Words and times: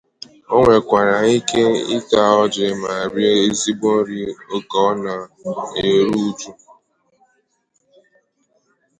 O 0.55 0.57
nwèkwàrà 0.63 1.17
ike 1.37 1.61
ịta 1.97 2.21
ọjị 2.41 2.65
ma 2.81 2.93
rie 3.13 3.31
ezigbo 3.45 3.89
nri 3.99 4.19
oge 4.55 4.79
ọ 4.87 4.89
na-eru 5.03 6.15
uju 6.27 6.51